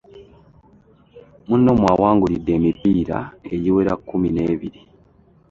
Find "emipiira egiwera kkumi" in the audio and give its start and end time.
2.57-4.29